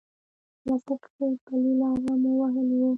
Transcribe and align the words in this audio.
لس 0.65 0.81
دقیقې 0.87 1.27
پلی 1.45 1.71
لاره 1.81 2.13
مو 2.21 2.31
وهلې 2.39 2.75
وه. 2.79 2.89